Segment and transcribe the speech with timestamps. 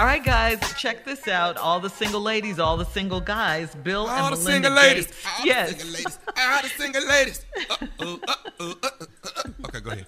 [0.00, 1.58] All right, guys, check this out.
[1.58, 5.06] All the single ladies, all the single guys, Bill All and the Melinda single ladies.
[5.08, 5.26] Gates.
[5.38, 5.72] All yes.
[5.74, 6.18] the single ladies.
[6.38, 7.46] All the single ladies.
[7.68, 9.66] Uh-oh, uh-oh, uh-oh, uh-oh.
[9.66, 10.06] Okay, go ahead.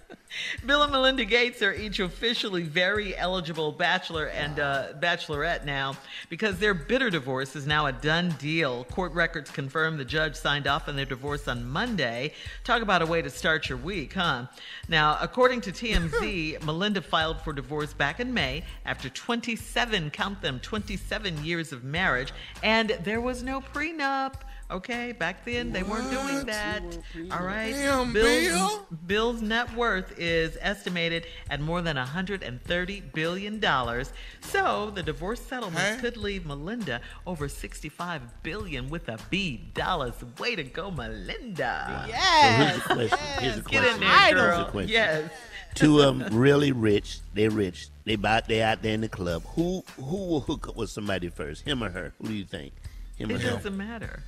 [0.65, 5.97] Bill and Melinda Gates are each officially very eligible bachelor and uh, bachelorette now
[6.29, 8.85] because their bitter divorce is now a done deal.
[8.85, 12.33] Court records confirm the judge signed off on their divorce on Monday.
[12.65, 14.47] Talk about a way to start your week, huh?
[14.89, 20.61] Now, according to TMZ, Melinda filed for divorce back in May after 27, count them,
[20.61, 22.33] 27 years of marriage,
[22.63, 24.35] and there was no prenup.
[24.73, 26.83] Okay, back then they weren't doing that.
[27.31, 27.73] All right.
[27.73, 28.87] Damn, Bill's, Bill.
[29.07, 34.13] Bill's net worth is estimated at more than 130 billion dollars.
[34.41, 36.01] So the divorce settlement Huh?
[36.01, 40.15] could leave Melinda over 65 billion with a B dollars.
[40.39, 42.07] Way to go, Melinda!
[42.09, 42.83] Yes.
[42.87, 43.19] So here's the question.
[43.41, 43.95] Here's the Get question.
[43.95, 44.41] in there, Idol.
[44.43, 44.71] Here's the girl.
[44.71, 44.91] question.
[44.91, 45.31] Yes.
[45.75, 47.19] Two of them really rich.
[47.35, 47.89] They're rich.
[48.05, 49.43] They about they out there in the club.
[49.55, 51.63] Who who will hook up with somebody first?
[51.67, 52.13] Him or her?
[52.21, 52.73] Who do you think?
[53.17, 53.51] Him or It her?
[53.51, 54.23] doesn't matter.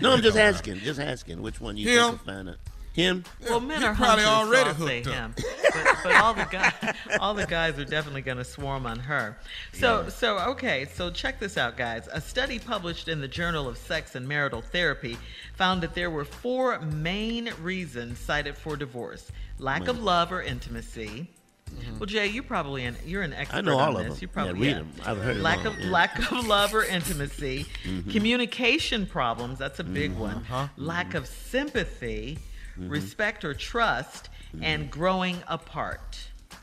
[0.00, 0.76] No, I'm just asking.
[0.78, 1.42] Just asking.
[1.42, 1.98] Which one you Him.
[2.10, 2.56] think will find out?
[2.94, 3.22] Him.
[3.48, 5.14] Well, men He are probably hunters, already so I'll say hooked up.
[5.14, 5.34] him.
[5.72, 9.38] But, but all the guys, all the guys are definitely going to swarm on her.
[9.72, 10.84] So, so okay.
[10.86, 12.08] So check this out, guys.
[12.12, 15.16] A study published in the Journal of Sex and Marital Therapy
[15.54, 21.28] found that there were four main reasons cited for divorce: lack of love or intimacy.
[21.68, 21.98] Mm-hmm.
[21.98, 24.14] Well, Jay, you probably an, you're an expert I know all on of this.
[24.14, 24.18] them.
[24.22, 25.02] You probably Yeah, read yeah.
[25.04, 25.10] 'em.
[25.16, 25.84] I've heard 'em lack all, of yeah.
[25.84, 25.92] Mm-hmm.
[25.92, 28.10] lack of love or intimacy, mm-hmm.
[28.10, 29.58] communication problems.
[29.58, 30.20] That's a big mm-hmm.
[30.20, 30.36] one.
[30.36, 30.68] Uh-huh.
[30.76, 32.38] Lack of sympathy,
[32.78, 32.90] Mm-hmm.
[32.90, 34.28] respect or trust,
[34.62, 36.16] and growing apart.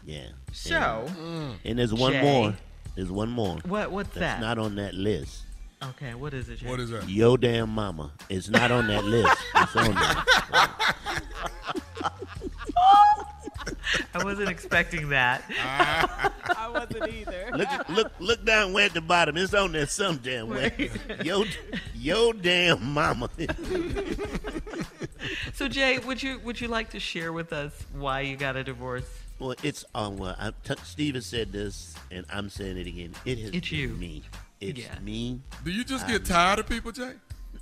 [0.06, 0.28] Yeah.
[0.54, 1.56] So, mm.
[1.66, 2.22] And there's one Jay.
[2.22, 2.54] more.
[2.96, 3.58] There's one more.
[3.66, 4.40] what what's That's that?
[4.40, 5.44] not on that list.
[5.84, 6.60] okay, what is it?
[6.60, 6.70] Jay?
[6.70, 7.10] What is that?
[7.10, 8.14] Yo damn mama.
[8.30, 9.36] It's not on that list.
[9.56, 10.24] It's on there.
[14.16, 15.44] I wasn't expecting that.
[16.58, 17.50] I wasn't either.
[17.56, 19.36] Look look look down way at the bottom.
[19.38, 20.90] It's on there some damn way.
[21.24, 21.44] Yo
[21.96, 23.30] yo damn mama.
[25.54, 28.64] So, Jay, would you would you like to share with us why you got a
[28.64, 29.06] divorce?
[29.40, 30.18] Well, it's on.
[30.18, 33.14] Well, I, t- Steve has said this, and I'm saying it again.
[33.26, 33.88] It has It's been you.
[33.90, 34.24] me.
[34.62, 34.98] It's Yeah.
[35.02, 35.42] me.
[35.64, 37.14] Do you just get tired of people, Jay?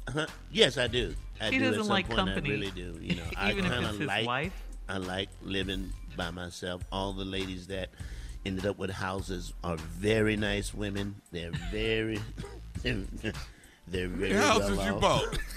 [0.07, 0.27] Uh-huh.
[0.51, 1.15] Yes, I do.
[1.41, 1.65] I He do.
[1.65, 2.49] doesn't At some like point, company.
[2.49, 2.97] I really do.
[3.01, 4.53] You know, I Even if kinda it's his like, wife?
[4.89, 6.81] I like living by myself.
[6.91, 7.89] All the ladies that
[8.45, 11.15] ended up with houses are very nice women.
[11.31, 12.19] They're very,
[12.83, 13.03] they're,
[13.87, 15.39] they're very How houses well you bought?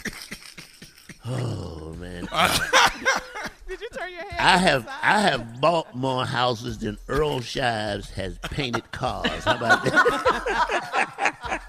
[1.29, 2.29] Oh man,
[3.69, 4.39] Did you turn your head?
[4.39, 4.95] I to the have side?
[5.03, 9.43] I have bought more houses than Earl Scheib has painted cars.
[9.43, 11.63] How about that?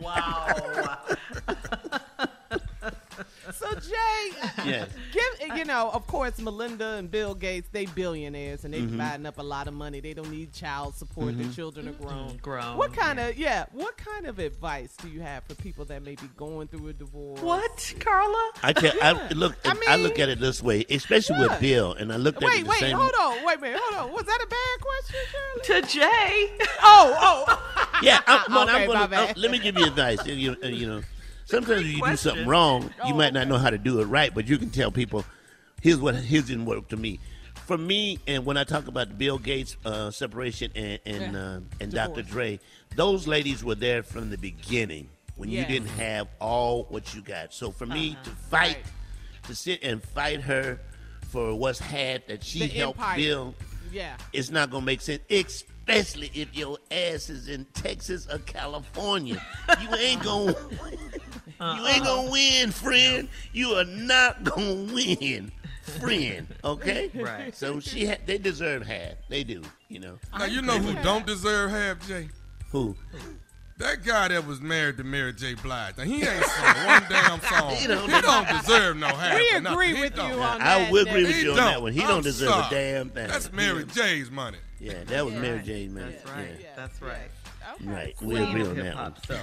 [0.00, 0.98] Wow.
[3.52, 4.30] So Jay,
[4.64, 4.88] yes.
[5.48, 8.90] Give you know, of course, Melinda and Bill Gates, they billionaires and they Mm-hmm.
[8.96, 10.00] dividing up a lot of money.
[10.00, 11.36] They don't need child support.
[11.36, 12.36] Their children are grown.
[12.38, 13.66] Grown, What kind of yeah?
[13.72, 16.92] What kind of advice do you have for people that may be going through a
[16.92, 17.40] divorce?
[17.40, 18.50] What, Carla?
[18.62, 21.50] I can I look I mean, I, look at it this way, especially What?
[21.52, 22.96] with Bill, and I looked at Wait, it the wait, same.
[22.96, 24.12] hold on, wait a minute, hold on.
[24.14, 25.20] Was that a bad question,
[25.64, 25.82] Shirley?
[25.82, 26.58] To Jay.
[26.82, 27.16] Oh,
[27.48, 27.74] oh.
[28.02, 29.36] Yeah, I'm, well, Okay, I'm my gonna, bad.
[29.36, 30.24] let me give you advice.
[30.24, 31.02] You, you, you know,
[31.46, 33.48] sometimes if you do something wrong, you Oh, might not okay.
[33.50, 35.24] know how to do it right, but you can tell people,
[35.82, 37.18] here's what here's didn't work to me.
[37.66, 41.40] For me, and when I talk about Bill Gates uh, separation and and, Yeah.
[41.40, 41.92] uh, and Divorce.
[41.92, 42.22] Dr.
[42.22, 42.60] Dre,
[42.96, 45.68] those ladies were there from the beginning when Yes.
[45.68, 47.52] you didn't have all what you got.
[47.52, 48.84] So for me to fight, Right.
[49.48, 50.80] to sit and fight her
[51.28, 53.16] for what's had that she The helped empire.
[53.18, 53.54] build
[53.92, 54.16] Yeah.
[54.32, 59.42] it's not gonna make sense, especially if your ass is in Texas or California.
[59.82, 60.54] You ain't gonna,
[61.60, 63.28] you ain't gonna win, friend.
[63.52, 65.52] You are not gonna win,
[65.88, 66.46] friend.
[66.64, 67.10] Okay?
[67.14, 67.54] Right.
[67.56, 69.14] So she, ha- they deserve half.
[69.28, 69.62] They do.
[69.88, 72.28] You know Now you know who don't deserve half, Jay?
[72.70, 72.94] who?
[73.78, 75.54] That guy that was married to Mary J.
[75.54, 75.96] Blige.
[75.98, 77.70] Now he ain't sung one damn song.
[77.70, 79.36] He he don't don't, deserve no half.
[79.38, 79.72] We or nothing.
[79.78, 80.30] agree He with don't.
[80.30, 81.26] you on I will agree Nick.
[81.28, 81.66] with He you on don't.
[81.66, 81.92] that one.
[81.92, 82.66] He I'm don't deserve sorry.
[82.66, 83.28] a damn thing.
[83.28, 84.58] That's Mary J's money.
[84.80, 85.86] Yeah, that was Mary J.
[85.88, 86.10] Man.
[86.10, 86.48] That's right.
[86.60, 86.66] Yeah.
[86.76, 87.30] That's right.
[87.74, 87.84] Okay.
[87.90, 89.14] Right, we Queen agree of on that one.
[89.26, 89.38] So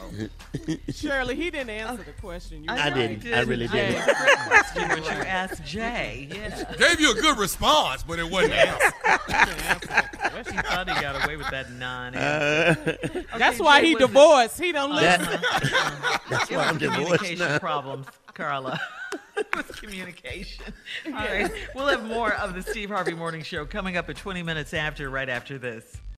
[0.92, 2.64] Shirley, he didn't answer the question.
[2.64, 3.34] You I know didn't.
[3.34, 3.92] I really Jay.
[3.92, 4.16] didn't.
[4.48, 6.28] Question, but you asked Jay.
[6.34, 6.74] Yeah.
[6.78, 10.50] Gave you a good response, but it wasn't an answer.
[10.50, 12.16] She thought he got away with that non.
[12.16, 12.76] Uh,
[13.38, 14.60] That's why he divorced.
[14.60, 15.22] He don't listen.
[15.28, 16.18] Uh-huh.
[16.30, 17.60] that's why I'm divorced communication now.
[17.60, 18.80] problems, Carla.
[19.38, 20.66] it was communication.
[21.08, 21.52] All right.
[21.74, 25.10] We'll have more of the Steve Harvey Morning Show coming up at 20 minutes after,
[25.10, 25.98] right after this.